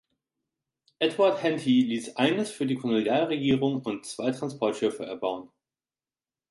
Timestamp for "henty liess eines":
1.43-2.49